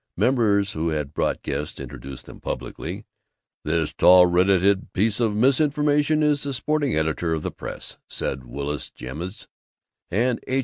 Members 0.17 0.71
who 0.71 0.89
had 0.89 1.13
brought 1.13 1.43
guests 1.43 1.79
introduced 1.79 2.25
them 2.25 2.39
publicly. 2.39 3.05
"This 3.63 3.93
tall 3.93 4.25
red 4.25 4.47
headed 4.49 4.91
piece 4.93 5.19
of 5.19 5.35
misinformation 5.35 6.23
is 6.23 6.41
the 6.41 6.55
sporting 6.55 6.95
editor 6.97 7.35
of 7.35 7.43
the 7.43 7.51
Press," 7.51 7.99
said 8.07 8.43
Willis 8.45 8.89
Ijams; 8.99 9.45
and 10.09 10.39
H. 10.47 10.59